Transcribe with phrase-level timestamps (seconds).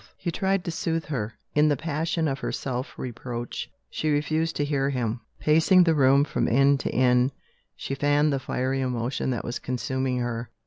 [0.17, 1.35] he tried to soothe her.
[1.53, 5.21] In the passion of her self reproach, she refused to hear him.
[5.39, 7.31] Pacing the room from end to end,
[7.75, 10.49] she fanned the fiery emotion that was consuming her.